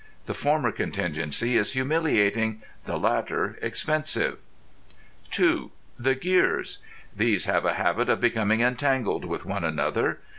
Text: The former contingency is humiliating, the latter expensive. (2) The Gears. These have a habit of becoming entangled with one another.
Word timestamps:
The 0.25 0.33
former 0.33 0.71
contingency 0.71 1.55
is 1.55 1.73
humiliating, 1.73 2.63
the 2.85 2.97
latter 2.97 3.59
expensive. 3.61 4.39
(2) 5.29 5.69
The 5.99 6.15
Gears. 6.15 6.79
These 7.15 7.45
have 7.45 7.65
a 7.65 7.75
habit 7.75 8.09
of 8.09 8.19
becoming 8.19 8.61
entangled 8.61 9.25
with 9.25 9.45
one 9.45 9.63
another. 9.63 10.17